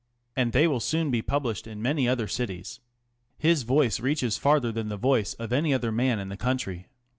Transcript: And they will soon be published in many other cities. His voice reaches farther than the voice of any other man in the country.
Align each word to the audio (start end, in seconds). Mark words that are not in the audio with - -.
And 0.35 0.51
they 0.51 0.67
will 0.67 0.79
soon 0.79 1.11
be 1.11 1.21
published 1.21 1.67
in 1.67 1.79
many 1.79 2.07
other 2.09 2.27
cities. 2.27 2.79
His 3.37 3.61
voice 3.61 3.99
reaches 3.99 4.35
farther 4.35 4.71
than 4.71 4.89
the 4.89 4.97
voice 4.97 5.35
of 5.35 5.53
any 5.53 5.75
other 5.75 5.91
man 5.91 6.17
in 6.17 6.29
the 6.29 6.37
country. 6.37 6.87